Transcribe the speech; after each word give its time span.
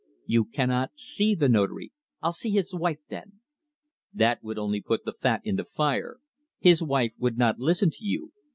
"You 0.25 0.45
cannot 0.45 0.97
see 0.97 1.35
the 1.35 1.47
Notary." 1.47 1.91
"I'll 2.23 2.31
see 2.31 2.49
his 2.49 2.73
wife, 2.73 2.97
then" 3.09 3.33
"That 4.15 4.43
would 4.43 4.57
only 4.57 4.81
put 4.81 5.05
the 5.05 5.13
fat 5.13 5.41
in 5.43 5.57
the 5.57 5.63
fire. 5.63 6.17
His 6.57 6.81
wife 6.81 7.11
would 7.19 7.37
not 7.37 7.59
listen 7.59 7.91
to 7.91 8.03
you. 8.03 8.31